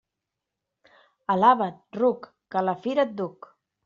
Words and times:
Alaba't, 1.33 1.77
ruc, 1.99 2.25
que 2.55 2.59
a 2.63 2.65
la 2.71 2.75
fira 2.87 3.05
et 3.11 3.15
duc. 3.21 3.49